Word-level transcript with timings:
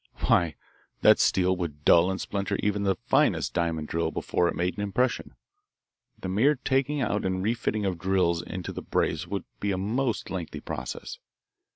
"Why, 0.25 0.55
that 1.01 1.19
steel 1.19 1.55
would 1.57 1.85
dull 1.85 2.09
and 2.09 2.19
splinter 2.19 2.55
even 2.63 2.81
the 2.81 2.95
finest 3.05 3.53
diamond 3.53 3.87
drill 3.87 4.09
before 4.09 4.47
it 4.47 4.55
made 4.55 4.75
an 4.75 4.81
impression. 4.81 5.35
The 6.17 6.27
mere 6.27 6.55
taking 6.55 7.01
out 7.01 7.23
and 7.23 7.43
refitting 7.43 7.85
of 7.85 7.99
drills 7.99 8.41
into 8.41 8.73
the 8.73 8.81
brace 8.81 9.27
would 9.27 9.43
be 9.59 9.71
a 9.71 9.77
most 9.77 10.31
lengthy 10.31 10.59
process. 10.59 11.19